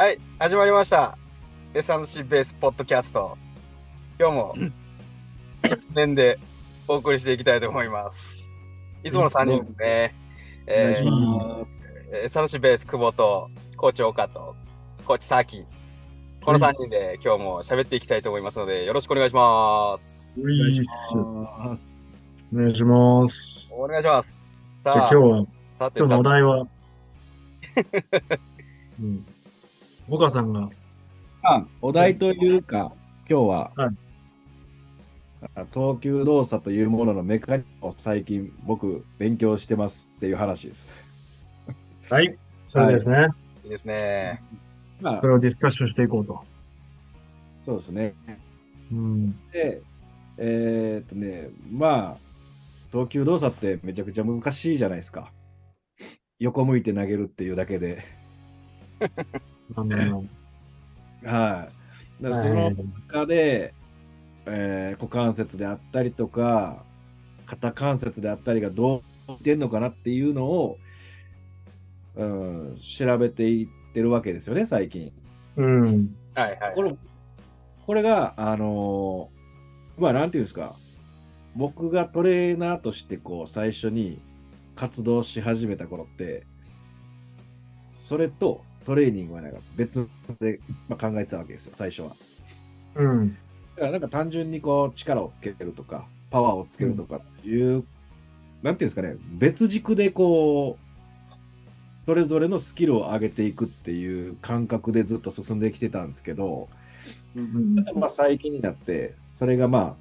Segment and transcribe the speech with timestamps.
[0.00, 1.18] はい、始まりました。
[1.74, 3.36] S&C ベースポッドキャスト。
[4.18, 4.54] 今日も、
[5.94, 6.38] 面で
[6.88, 8.48] お送りしていきたいと思います。
[9.04, 10.14] いつもの3人ですね。
[10.66, 14.56] お願いしえー S&C ベース久保と、コーチ岡と、
[15.04, 15.66] コーチサキ。
[16.42, 20.40] この3人で今日も喋っていきたいと思いますので、よろしくお願いします。
[20.40, 22.18] お願いします。
[22.54, 23.74] お願いします。
[23.76, 24.58] お願いします。
[24.82, 25.46] じゃあさあ、今日は、
[25.78, 26.66] さて今日のおさ題は、
[28.98, 29.26] うん。
[30.10, 30.68] 岡さんが、
[31.42, 32.92] あ、お題というか、
[33.28, 33.96] 今日は、はい
[35.54, 40.92] あ投球動作というもののメカニズムを最近僕勉強してますっていう話です。
[42.10, 42.36] はい。
[42.66, 43.28] それですね。
[43.64, 44.42] いいですね。
[45.00, 46.44] まあそ、れをディスカッションしていこうと。
[47.64, 48.14] そうですね。
[48.92, 49.30] うん。
[49.50, 49.80] で、
[50.36, 52.30] えーっとね、まあ、
[52.92, 55.32] 投球動作ってめちゃくちゃ難しいじゃないですか。
[56.38, 58.04] 横向いて投げるっていうだけで。
[59.76, 60.24] あの、
[61.24, 61.68] は
[62.20, 62.22] い。
[62.22, 62.70] だその
[63.08, 63.74] 中で、
[64.46, 66.84] えー股関節であったりとか、
[67.46, 70.78] 肩関節であったりがどう出んのかなっていうのを、
[72.16, 75.12] うん、調べていってるわけですよね、最近。
[75.56, 76.14] うん。
[76.34, 76.74] はいはい。
[76.74, 76.94] これ、
[77.86, 79.40] これが、あのー
[80.00, 80.76] まあ、なんていうんですか、
[81.54, 84.20] 僕がトレーナーとして、こう、最初に
[84.76, 86.46] 活動し始めた頃って、
[87.88, 90.08] それとトレーニングはなんか別
[90.40, 92.16] で、まあ、考えてたわけですよ、最初は。
[92.96, 93.36] うん。
[93.76, 97.84] だからなんか単純にこう力をつけるとか、パワーをつけるとかいう、
[98.62, 106.68] なんていうんですかね、別軸でこう、それぞれのスキルを上げていくっていう感覚でずっと進んできてたんですけど、
[107.36, 107.74] うん。
[107.94, 109.96] まあ最近になって、それがま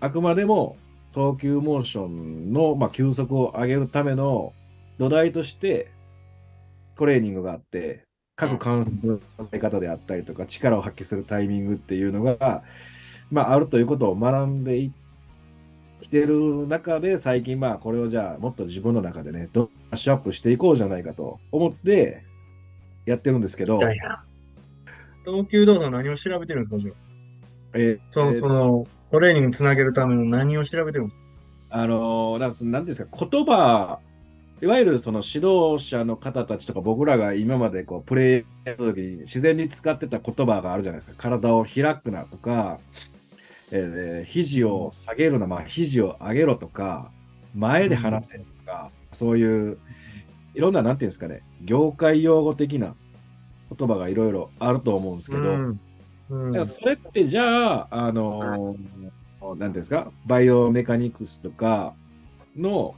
[0.00, 0.76] あ、あくまでも
[1.12, 4.52] 投球モーションの、まあ、球速を上げるための
[4.98, 5.90] 土台として
[6.98, 8.04] トレーニングがあって、
[8.36, 12.62] 各関節の使い方であったりとか、力を発揮するタイミングっていうのが、
[13.30, 14.92] まあ、あるということを学んでい
[16.00, 22.24] きてる中で、最近、まあ、これをじゃあ、もっと自分の中でね、どブラッシュアップしていこうじゃないかと思って、
[23.06, 24.22] やってるんですけど、いやいや。
[25.24, 26.94] 投球動作の何を調べてるんですか、じゃあ？
[27.74, 31.22] えーその、えーその、トレーニングにつなげるための何を調べてるんですか？
[31.70, 33.98] あのーなんですか、言葉、
[34.60, 41.14] いわゆるその指導者の方たちとか、僕らが今までこうプレイやった時に自然に使ってた言葉があるじゃないですか。
[41.16, 42.80] 体を開くなとか、
[43.70, 47.10] えー肘を下げるな、まあ、肘を上げろとか、
[47.54, 49.78] 前で離せとか、そういう、
[50.54, 52.94] いろんな、なんていうんですかね、業界用語的な
[53.76, 55.80] 言葉がいろいろあると思うんですけど、うん。
[56.30, 58.78] うんそれってじゃあ、あのー
[59.40, 61.94] なんていうんですか、バイオメカニクスとか
[62.56, 62.96] の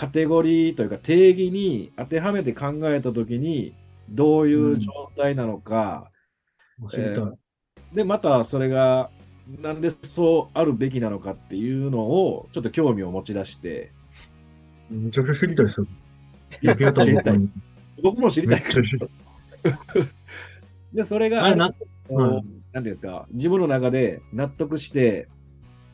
[0.00, 3.74] カテゴリーというか定義に当てはめて考えたときに、
[4.08, 6.10] どういう状態なのか、
[6.88, 7.24] 知りたい。
[7.92, 9.10] で、またそれが、
[9.60, 13.92] なんでそうあるべきなのかっていうのを、ちょっと興味を持ち出して、
[14.88, 15.86] めちゃくちゃ知りたいですよ。
[16.62, 17.04] 野球た
[18.02, 18.62] 僕も知りたい。
[18.62, 19.10] めっちゃ知りたい。
[20.94, 21.74] で、それが、あれな、
[22.08, 25.28] こうなんていうんですか、自分の中で納得して、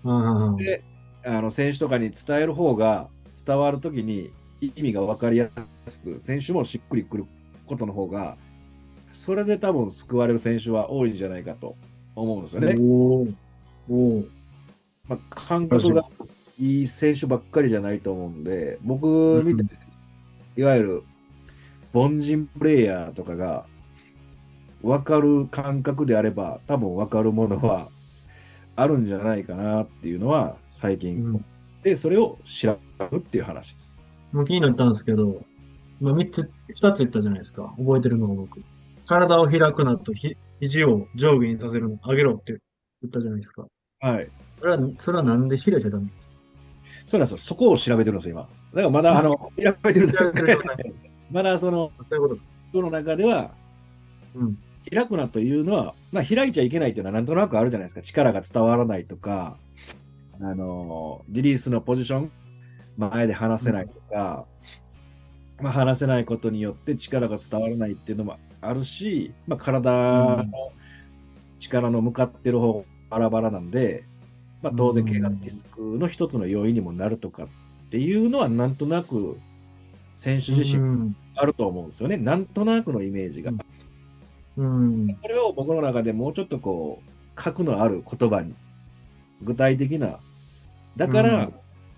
[0.04, 0.56] うんうん。
[0.58, 0.84] で、
[1.24, 3.08] あの選手とかに伝える方が
[3.46, 5.48] 伝わるときに意味が分かりや
[5.86, 7.26] すく、選手もしっくりくる
[7.66, 8.36] ことの方が、
[9.12, 11.76] それで多分救われる選手は多いんじゃないかと
[12.14, 12.74] 思うんですよね。
[12.78, 13.34] おー。
[13.88, 14.28] おー。
[15.08, 16.04] まあ、感覚が
[16.58, 19.78] いい選手ばっかりじゃないと思うんで、僕みたい
[20.56, 21.02] いわゆる
[21.92, 23.66] 凡人プレイヤーとかが
[24.82, 27.90] 分かる感覚であれば、多分分かるものは
[28.74, 31.44] あるんじゃないかなっていうのは最近、うん
[31.82, 33.98] で、それを調べるっていう話です。
[34.32, 35.42] もう気になったんですけど、
[36.00, 37.74] 今三つ、二つ言ったじゃないですか。
[37.78, 38.60] 覚えてるのが僕。
[39.06, 42.58] 体を開くなと、ひ、肘を上下にさせるの、上げろって
[43.02, 43.66] 言ったじゃないですか。
[44.00, 44.28] はい。
[44.58, 46.34] それは、それはなんで開いちゃダメですか？
[47.06, 47.38] そうなんですよ。
[47.38, 48.42] そこを調べてるんですよ、今。
[48.42, 49.50] だからまだ、あの、調
[49.82, 50.12] べてる
[51.30, 52.42] まだその、そういうことか。
[52.70, 53.52] 人の中では、
[54.34, 54.58] うん。
[54.90, 58.02] 開くなというのは、まあ、開いちゃいけないっていうのはなんとなくあるじゃないですか。
[58.02, 59.56] 力が伝わらないとか、
[60.40, 62.32] あの、リリースのポジション、
[62.96, 64.46] 前で離せないとか、
[65.60, 70.44] まあ、離せないことによって力が伝わらないっていうのもあるし、まあ、体の
[71.58, 74.04] 力の向かってる方バラバラなんで、
[74.62, 77.48] まあ、当然怪我リスクの一つの要因にもなるとかっ
[77.90, 79.38] ていうのはなんとなく
[80.16, 81.16] 選手自身うん。
[81.36, 82.16] あると思うんですよね。
[82.16, 83.52] なんとなくのイメージが。
[84.56, 85.16] うん。
[85.20, 88.54] これを僕の中でもうちょっとこう、核のある言葉に、
[89.42, 90.18] 具体的な、
[90.96, 91.50] だから、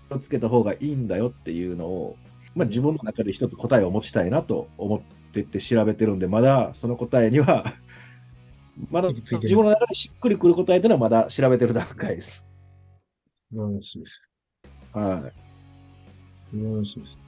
[0.09, 2.17] 気をつけた方がいいんだよっていうのを、
[2.55, 5.01] まあ、自分の中で一つ答えを持ちたいなと思っ
[5.31, 7.63] てって調べてるんで、まだその答えには、
[8.91, 12.45] まだ自分の中でしっくりくる答えというのはまだ調べてる段階です。
[13.51, 14.29] 素晴らしいです。
[14.93, 15.33] はい。
[16.37, 17.19] 素晴らしいです。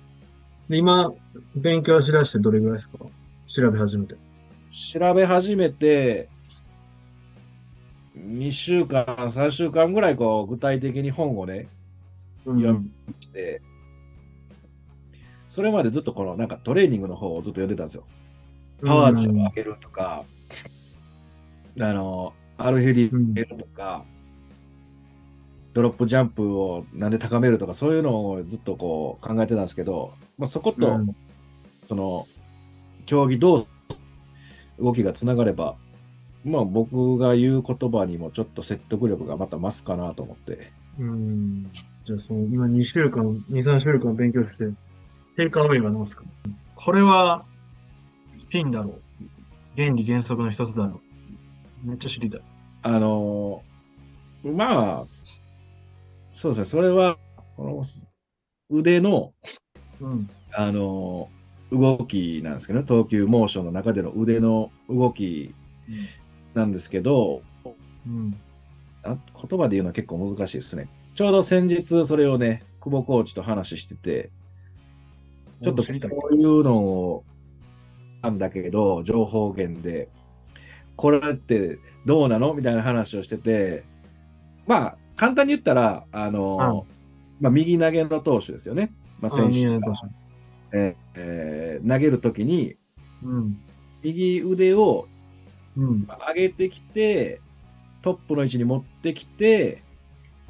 [0.70, 1.14] で、今、
[1.56, 2.98] 勉強しだしてどれぐらいですか？
[3.48, 4.16] 調べ始めて。
[4.94, 6.30] 調べ始めて、
[8.18, 11.68] 2週間、3週間ぐらいこう具体的に本をね、
[12.46, 13.62] 読みして、
[15.50, 18.06] それまでずっとこのなんかトレーニングの方をずっと読んでたんですよ。
[18.86, 20.24] パワー値を上げるとか、
[21.80, 24.04] あの、アルヘディ上げるとか、
[25.74, 31.16] ドロップジャンプをなんで高めるとか、そういうのをずっとこう考えてたんですけど、まあ、そこと、うん。
[31.88, 32.28] その、
[33.06, 33.68] 競技どう
[34.80, 35.76] 動きがつながれば、
[36.44, 40.72] まあ僕が言う言葉にもちょっと説得力がまた増すかなと思って。
[41.00, 41.72] うん。
[42.06, 44.66] じゃあ、その、今2週間、2、3週間勉強して、
[45.38, 46.24] テイクアウェイは何ですか
[46.76, 47.46] これは、
[48.38, 49.02] スピンだろう。
[49.78, 51.00] 原理原則の一つだろ
[51.86, 51.88] う。
[51.88, 52.42] めっちゃ知りたい。
[52.84, 55.06] あのーまあ、
[56.34, 57.18] そうですね、それは、
[57.56, 57.84] この
[58.70, 59.34] 腕の、
[60.00, 60.30] うん。
[60.54, 61.42] あのー
[61.72, 65.54] 動きなんですけどね、投球モーションの中での腕の動き
[66.54, 67.42] なんですけど、
[68.08, 68.36] うん。
[69.04, 69.18] あ
[69.50, 70.88] 言葉で言うのは結構難しいですね。
[71.16, 74.30] ちょうど先日それをね、久保コーチと話してて、
[75.64, 75.84] ちょっと。
[75.84, 77.24] こういうのを、
[78.22, 80.10] なんだけど、情報源で、
[80.96, 82.54] これってどうなの？
[82.54, 83.84] みたいな話をしてて、
[84.68, 86.86] まあ、簡単に言ったら、あの、
[87.40, 88.94] まあ、右投げの投手ですよね。
[89.20, 89.74] まあ、あ、選手見
[90.74, 92.76] えーえー投げるときに、
[93.24, 93.30] う。
[93.30, 93.62] うん。
[94.04, 95.08] 右腕を
[95.78, 96.08] うん。
[96.28, 97.42] 上げてきて、
[98.02, 99.84] トップの位置に持ってきて、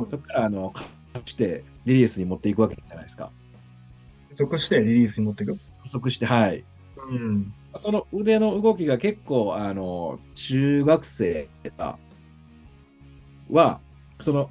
[0.06, 0.84] そこから、あの、か
[1.26, 3.32] して、リリースに持っていくわけじゃないですか。
[4.32, 5.58] そこしてリリースに持っていく？
[5.84, 6.64] 加速して、はい。
[7.10, 7.54] うん。
[7.78, 11.48] その腕の動きが結構、あの、中学生
[13.50, 13.80] は、
[14.20, 14.50] その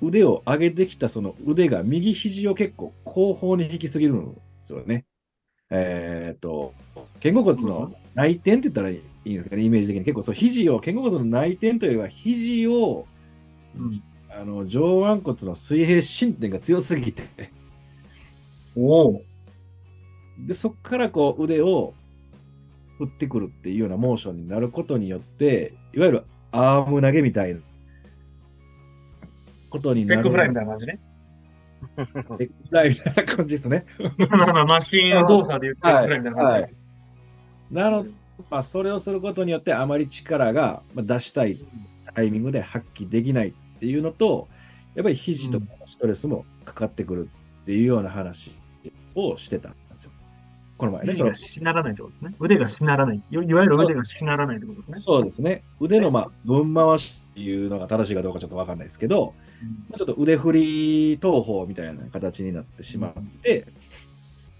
[0.00, 5.04] 腕を上げてきたその腕が右肘を結構後方に引きすぎるんですよね。
[5.70, 6.72] えっ、と、
[7.22, 10.04] 肩甲骨の内転って言ったらいいんですかね、イメージ的に。
[10.04, 13.06] 結構そう、肘を、肩甲骨の内転というよりは、肘を、
[13.76, 14.02] うん。
[14.28, 17.22] あの、上腕骨の水平伸展が強すぎて、
[18.76, 19.22] おお。
[20.46, 21.94] で、そこからこう腕を
[22.98, 27.60] 振ってくるっていうようなモーションになることによって、いわゆるアーム投げみたいな
[29.70, 30.22] ことになる。
[30.22, 31.00] テックフライみたいな感じね。
[31.96, 33.84] テックフライみたいな感じですね。
[34.30, 36.77] まあマシン動作で言うテックフライみたいな感じ。
[37.70, 38.10] なので、
[38.50, 41.58] まあ、それをすることによってあまり力がまあ出したい
[42.14, 44.48] タイミングで発揮できないっていうのと、
[44.94, 47.28] やっぱり肘とかのストレスもかかってくる
[47.62, 48.52] っていうような話
[49.14, 50.10] をしてたんですよ。
[50.76, 51.12] この前ね。
[51.12, 52.34] 肘がしならないってことですね。
[52.38, 53.16] 腕がしならない。
[53.16, 55.00] いいわゆる腕がしならないってことですね。
[55.00, 55.64] そうですね。
[55.80, 59.34] 腕のまあ分回しっていうのが正しいかどうかちょっとわかんないですけど、
[59.88, 63.12] まあちょっと腕振り投法みたいな形になってしまっ
[63.42, 63.66] て、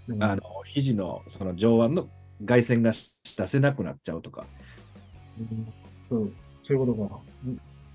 [0.07, 2.07] うんあの肘のその上腕の
[2.43, 4.45] 外旋が出せなくなっちゃうとか。
[5.39, 5.67] うん
[6.03, 6.33] そう、
[6.63, 7.19] そういうことか。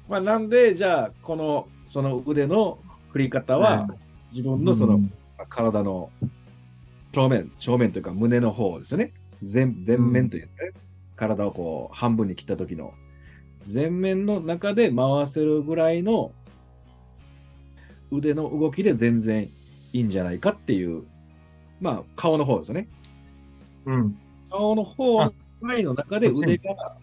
[0.08, 2.78] まあ、なんで、じゃあ、このその腕の
[3.10, 3.88] 振り方は、
[4.30, 5.12] 自分のそのうん
[5.48, 6.10] 体の
[7.12, 9.12] 正面、正面というか胸の方ですよね。
[9.42, 10.72] 前前面というかね、
[11.16, 12.94] 体をこう半分に切った時の
[13.72, 16.32] 前面の中で回せるぐらいの
[18.10, 19.50] 腕の動きで全然
[19.92, 21.04] いいんじゃないかっていう、
[21.80, 22.88] まあ顔の方ですよね。
[23.86, 24.18] うん。
[24.54, 26.96] 顔の方あ前の中で腕が、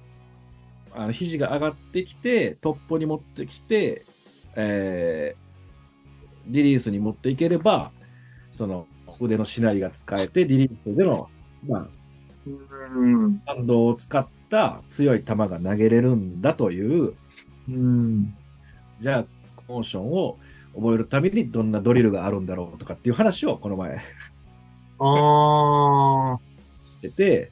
[0.94, 4.06] あの肘が上がってきて、トップに持ってきて、
[4.56, 5.42] えー
[6.48, 7.92] リリースに持っていければ、
[8.52, 8.88] その
[9.20, 11.30] 腕のしなりが使えて、リリースでの、
[11.68, 11.88] ま
[12.48, 13.42] うん。
[13.46, 17.14] あ、反動を使った強い球が投げれるんだという、
[17.70, 18.36] うん。
[19.00, 19.26] じゃあ、
[19.68, 20.38] モーションを
[20.76, 24.02] 覚えるためにどんなドリルがあるんだろうとかっていう話をこの前
[25.00, 26.51] ああ。
[27.02, 27.52] してて、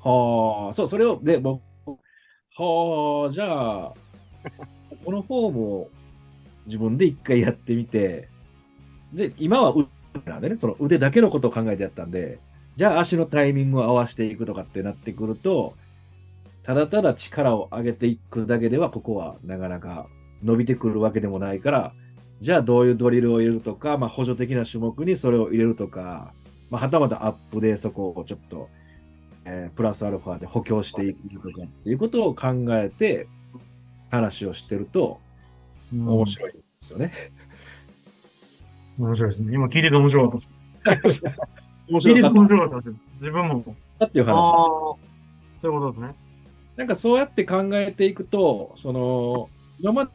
[0.00, 1.60] はあ、そう、それを、で、僕、
[2.56, 3.94] はあ、じゃあ、
[5.04, 5.90] このフォームを
[6.66, 8.28] 自分で一回やってみて、
[9.12, 9.88] で、今は腕
[10.30, 12.38] なんでね、その腕だけのことを考えてやったんで、
[12.76, 15.74] じゃあ足のタイミングを合わせていくとかってなってくると、
[16.62, 20.06] ただただ力を上げていくだけでは、ここはなかなか
[20.42, 21.92] 伸びてくるわけでもないから、
[22.40, 26.32] じゃあどういうドリルを入れるとか、まあ補助的な種目にそれを入れるとか、
[26.70, 28.68] まあはたまたアップでそこをちょっと、
[29.44, 33.26] えープラスアルファで補強していくとかっていうことを考えて
[34.10, 35.20] 話をしてると
[35.92, 37.12] 面白いですよね。
[38.98, 39.54] 面白いですね。
[39.54, 40.40] 今聞いてて面白かっ
[41.00, 41.22] たです。
[41.88, 42.94] 面聞いてて白かっ面白かったですよ。
[43.20, 43.76] 自分も。
[43.98, 44.34] たっていう話。
[44.34, 44.96] ー、
[45.56, 46.14] そういうことですね。
[46.76, 49.48] なんかそうやって考えていくと、その、
[49.80, 50.10] 今まで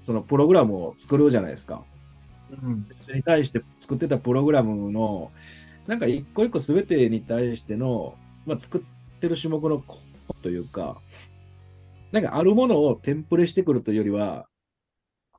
[0.00, 1.82] そのプログラムを作るじゃないですか。
[2.50, 2.86] うん。
[3.02, 5.30] それに対して作ってたプログラムの、
[5.88, 8.14] なんか一個一個すべてに対しての、
[8.44, 9.98] まあ、作ってる種目のコ
[10.42, 10.98] というか、
[12.12, 14.46] なんかあるものをテンプレしてくるというよりは、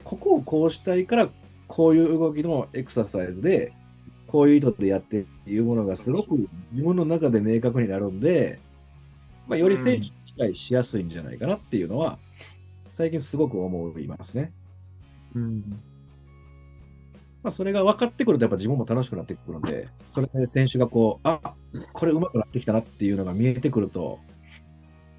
[0.03, 1.29] ここをこうしたいから、
[1.67, 3.73] こういう動きのエクササイズで、
[4.25, 8.59] こういう意図でやってっていうものがすごく自分の中で明確になるんで、
[9.47, 12.17] まあ、より選手に理解しやすいんじゃないかなっていうのは、
[12.93, 14.51] 最近すごく思いますね。
[15.35, 15.79] うん。
[17.41, 21.53] まあ、それが分かってくると、やっぱ自分も楽しくなってくるんで、それで選手がこう、あ
[21.93, 24.19] これ上手くなってきたなっていうのが見えてくると、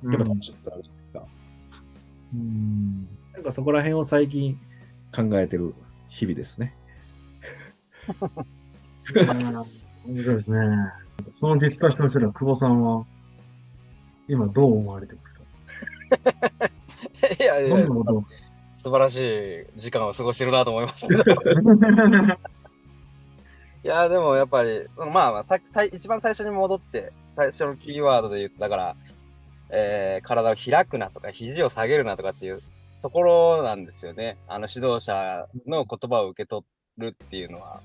[0.05, 1.25] やっぱ楽しくなるじゃないですか。
[2.35, 3.09] うん。
[3.33, 4.59] なんかそこら辺を最近
[5.15, 5.75] 考えてる
[6.09, 6.75] 日々ですね。
[10.07, 10.59] 面白いですね。
[11.31, 13.05] そのディスカッションしてた久保さんは、
[14.29, 15.41] 今どう思われてますか？
[17.41, 18.25] いやいやどんな、ことを
[18.81, 21.23] 素晴らしい時間を過ごしてるなと思いますけど。
[23.85, 28.97] いや、でもやっぱり、まあまあささい一番最初に戻って、最初のキーワードで言うと、だから、
[29.69, 32.63] えー体を開くなとか、肘を下げるなとかっていう
[33.03, 34.39] ところなんですよね。
[34.49, 36.65] あの指導者の言葉を受け取
[36.97, 37.83] るっていうのは。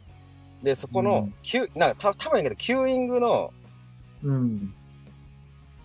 [0.63, 3.51] で、そこの、キュなんかた多分やけど、 cueing の
[4.23, 4.73] うん。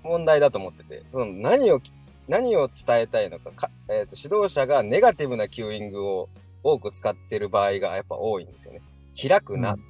[0.05, 1.81] 問題だと思ってて、その何を、
[2.31, 6.29] 何を伝えたいのかか、えーと、指導者がネガティブな cueing を
[6.63, 8.83] 多く使ってる場合がやっぱ多いんですよね。
[9.21, 9.85] 開くな、うん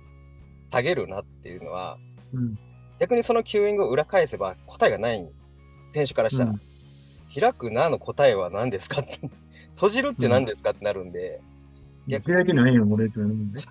[0.73, 1.99] 下げるなっていうのは、
[2.33, 2.57] うん。
[3.01, 5.29] 逆にその cueing を裏返せば答えがない
[5.91, 6.61] 選手からしたら、うん
[7.33, 9.21] 開くなの答えは何ですかって、
[9.75, 11.41] 閉じるって何ですかってなるんで、
[12.09, 13.09] 逆開きないよ、俺。
[13.09, 13.21] そ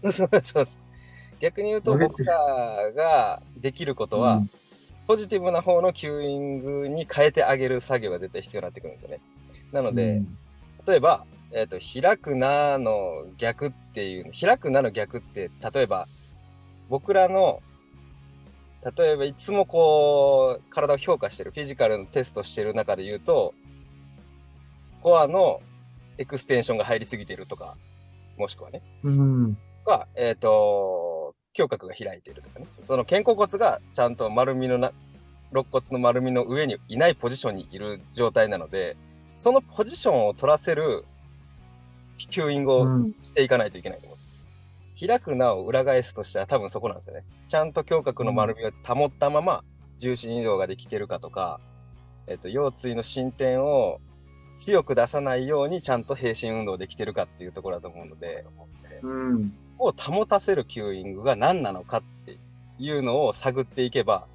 [0.02, 0.66] うそうそう
[1.42, 4.50] 逆に言うと僕らができることは、うん
[5.10, 9.22] ポジティブな方の cueing に変えてあげる作業が絶対必要になってくるんですよね。
[9.72, 10.38] なので、うん
[10.88, 16.08] 例えば、えっ、と、開くなの逆っていう、開くなの逆って、例えば、
[16.90, 17.62] 僕らの、
[18.98, 23.54] 例えばいつもこう、体を評価してる、フィジカルのテストしてる中で言うと、
[25.02, 25.62] コアの
[26.18, 27.78] エクステンションが入りすぎてるとか、
[28.38, 29.56] もしくはね、うん。
[29.84, 31.09] とか、えっ、と、
[31.60, 32.66] 胸郭が開いているとかね。
[32.84, 34.92] その肩甲骨がちゃんと丸みのな、
[35.52, 38.98] 肋骨の丸みの上にいないポジションにいる状態なので、
[39.36, 41.06] そのポジションを取らせる
[42.18, 42.86] cueing を。
[43.30, 45.08] していかないといけないと思うん。
[45.08, 47.24] 開くなを裏返すとしたら多分そこなんですよね。
[47.48, 49.64] ちゃんと胸郭の丸みを保ったまま
[49.98, 51.60] 重心移動ができてるかとか、
[52.28, 54.02] えっ、と、腰椎の伸展を
[54.60, 58.46] 強く出さないようにちゃんと並進運動できてるかっていうところだと思うので、
[59.02, 59.54] うん。
[59.80, 62.38] を保たせる cueing が何なのかって
[62.78, 64.28] いうのを探っていけば、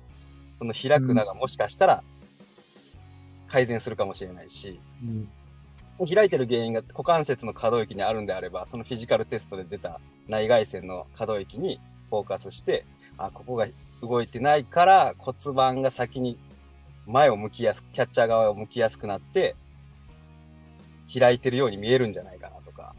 [0.59, 2.03] その開くながもしかしたら
[3.49, 4.81] 改善するかもしれないし、
[6.01, 6.07] うん。
[6.07, 12.87] 開いてる原因が股関節の可動域にあるんであれば、そのフィジカルテストで出た内外線の可動域にフォーカスして、
[13.19, 13.67] あ、ここが
[14.01, 16.39] 動いてないから骨盤が先に
[17.07, 19.57] 前を向きやすく、キャッチャー側を向きやすくなって、
[21.13, 22.95] 開いてるように見えるんじゃないかなとか。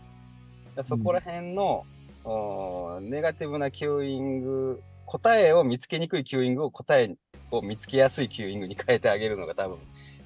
[0.83, 1.85] そこら辺の、
[2.23, 7.15] おーネガティブな cueing、答えを見つけにくい cueing を答え
[7.51, 9.77] を見つけやすい cueing に変えてあげるのが多分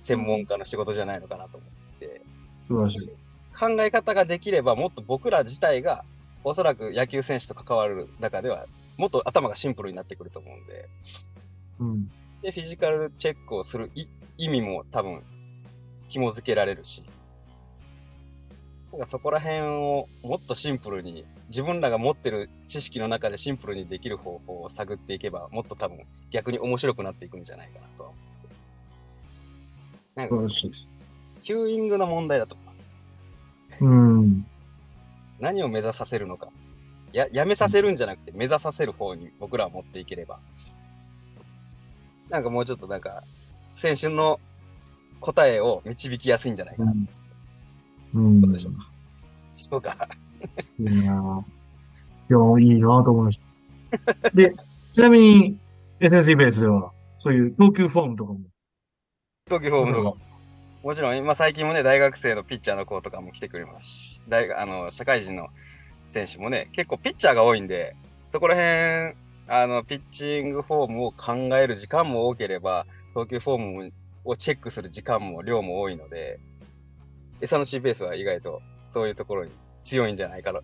[0.01, 2.21] 専門家の仕事じゃないのかなと思って。
[2.67, 3.09] 素晴らしい。
[3.57, 6.05] 考え方ができればもっと僕ら自体が
[6.45, 8.65] おそらく野球選手と関わる中では
[8.97, 10.89] もっと頭がシンプルになってくると思うんで、
[11.79, 12.11] うん。
[12.41, 14.07] で、フィジカルチェックをするい
[14.37, 15.21] 意味も多分
[16.07, 17.03] 紐付けられるし、
[18.91, 25.99] なんかそこら辺をもっとシンプルに、自分らが持ってる知識の中でシンプルにできる方法を探っていけば、もっと多分
[26.31, 28.53] 逆に面白くなっていくんじゃないかなとは思うんですけど。
[30.15, 30.93] なんからしいです。
[31.43, 32.87] キューイングの問題だと思います。
[33.81, 34.45] うん。
[35.39, 36.49] 何を目指させるのか。
[37.13, 40.39] や、やめさせるんじゃなくて、目指させる方に僕らは持っていければ。
[42.29, 43.23] なんかもうちょっとなんか、
[43.71, 44.39] 選手の
[45.21, 46.91] 答えを導きやすいんじゃないかな。
[46.91, 47.09] うん。
[48.13, 48.89] どうでしょうか。
[49.51, 50.09] そうか。
[50.79, 51.43] いやー
[52.29, 53.39] いや、いいなと思いまし
[54.13, 54.29] た。
[54.31, 54.53] で、
[54.93, 55.57] ちなみに、
[55.99, 58.39] SNC ベースでは、そういう投球フォームとかも。
[59.47, 60.17] 東京フォームとか。
[60.83, 65.49] もちろん、今最近もね、大学生のピッチャーの子とかも来てくれますし、大学、あの、社会人の
[66.05, 67.95] 選手もね、結構ピッチャーが多いんで、
[68.27, 76.39] そこら辺、あの、ピッチングフォームを考える時間も多ければ、投球フォームをチェックする時間も量も多いので、
[77.41, 79.51] 餌の C ベースは意外とそういうところに
[79.83, 80.61] 強いんじゃないかな、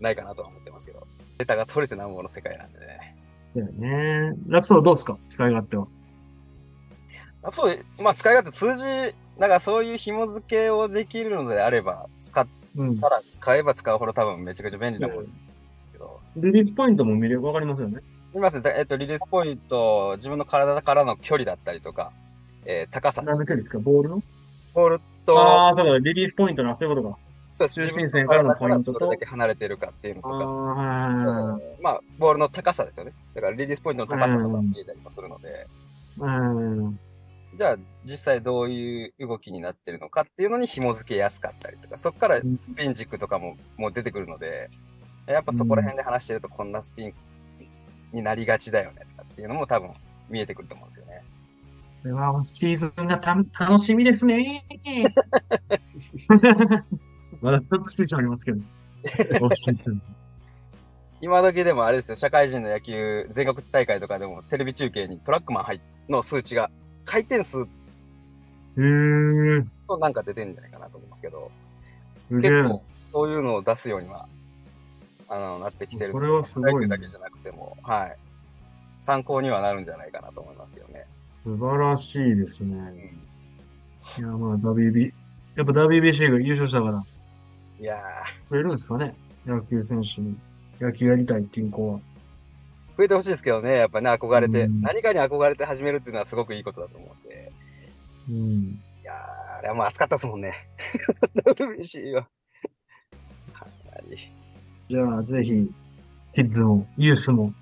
[0.00, 1.06] ないかなとは思ってますけど、
[1.38, 3.16] データが取れてなんぼの世界なんでね。
[3.54, 4.34] だよね。
[4.48, 5.16] ラプソードどうですか？
[5.28, 5.86] 使い勝手は。
[7.42, 13.08] あそう、まあ使い勝手数字、なんかそういう紐付けをできるのであれば、使っうんた。
[13.08, 18.00] ら使えば使うほど多分めちゃくちゃ便利なもんですけど、リリースポイントも見ればわかりますよね。
[18.34, 18.60] います？
[18.60, 18.74] ね。
[18.76, 22.12] えっと、リリースポイント、自分の体からの距離だったりとか、
[22.66, 23.78] えー高さ、何の距離ですか？
[23.78, 24.22] ボールの？
[24.74, 27.18] ボールと、ああ、だからリリースポイントな、そういうことか。
[27.52, 28.98] そう中心線からのポイントと。
[28.98, 33.12] どれだけ離れてるかっていうのとか、あまあ、ボールの高さですよね。
[33.34, 35.66] だからリリースポイントの高さとか見えたりもするので、
[36.18, 36.98] うん。
[37.56, 44.68] じゃあ実際どういう動きになってるのかっていうのに紐付けやすかったりとか、そこからスピン軸とかももう出てくるので、
[45.26, 47.14] やっぱそこら辺で話してるとこんなスピン
[48.12, 49.90] になりがちだよねとかっていうのも多分
[50.28, 51.22] 見えてくると思うんですよね。
[52.06, 54.64] これはシーズンがた楽しみですね。
[57.42, 58.60] まだちょっとりますけど。
[61.20, 66.70] 今時でもあれですよ、社会人の野球全国大会とかでもテレビ中継にトラックマン入の数値が
[67.04, 67.66] 回転数。
[69.88, 71.50] となんか出てるんじゃないかなと思いますけど、
[72.30, 72.68] 結。
[72.68, 74.28] 構そういうのを出すようには、
[75.28, 76.12] あの、なってきてる。
[76.12, 78.16] それはすごいねだけじゃなくても、はい。
[79.00, 80.95] 参考にはなるんじゃないかなと思いますけどね。
[81.46, 82.74] 素晴らしいですうね。
[82.74, 82.80] ん
[84.18, 85.12] いや、まあ、WB、
[85.54, 87.04] やっぱ WBC が優勝したから、
[87.78, 88.02] いや
[88.50, 89.14] 増えるんですかね
[89.46, 90.36] 野球選手に。
[90.80, 91.98] 野球やりたいっていう子は。
[91.98, 92.00] ー、
[92.98, 97.52] 増えてほしいですけどね、やっぱね、憧れて、うん何かに憧れて始めるっていうのはすごくいいことだと思うんで。
[98.28, 98.36] うん。
[99.02, 100.52] いやー、あれはもう暑かったですもんね。
[101.46, 102.22] WBC は。
[103.52, 104.18] かなり。
[104.88, 105.70] じゃあ、ぜひ、
[106.34, 107.52] キッズも、ユースも、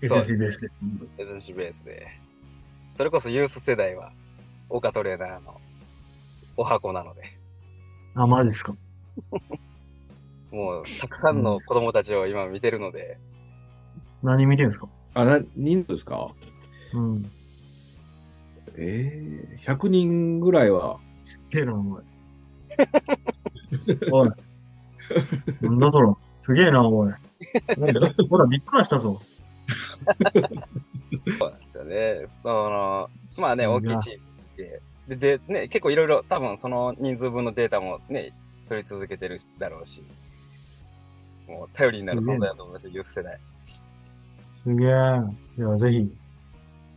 [0.00, 0.70] SSC ベースで。
[1.18, 2.21] エズンシベースで。
[2.96, 4.12] それこそユース世代は、
[4.68, 5.60] 岡トレーナーの
[6.56, 7.22] お箱なので、
[8.14, 8.74] あ、マジですか。
[10.52, 13.18] もう、たくさんの子供たちを今見てるので、
[14.22, 14.88] 何見てるんですか？
[15.14, 16.30] あ、な、人数ですか？
[16.92, 17.30] うん。
[18.76, 19.10] え
[19.54, 22.02] え100人ぐらいは、すっげえな、お前。
[24.12, 24.30] おい。
[25.62, 26.14] なんだそら。
[26.32, 27.12] すげえな、おい。
[28.28, 29.20] ほら、びっくりしたぞ。
[31.38, 32.26] そうなんですよね。
[32.42, 33.06] その、
[33.38, 34.22] まあね、大きいチーム
[34.56, 34.82] で、
[35.16, 38.32] で、で、ね、結構いろいろ、多分その人数分のデータもね、
[38.68, 40.06] 取り続けてるだろうし、
[41.46, 43.38] もう頼りになる存在だと思いますよ、ユース世代。
[44.52, 44.88] すげえ。
[45.56, 46.10] では、ぜひ、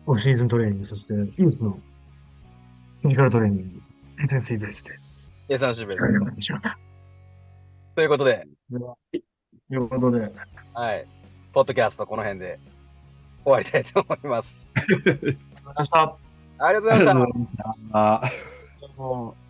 [0.06, 3.82] オフシーズントレーニング、そして、ユースのフィジカルトレーニング、
[4.22, 5.00] インテンシーベースで、
[5.48, 6.78] 計算しべ力をしましょうか。
[7.96, 8.98] ということで、と
[9.72, 10.32] いうことで、
[10.74, 11.06] はい。
[11.54, 12.60] ポッドキャストこの辺で
[13.46, 14.72] 終わりたいと思います。
[14.76, 16.02] ありがとうございました。
[16.58, 17.58] ありがとうございまし
[19.22, 19.45] た。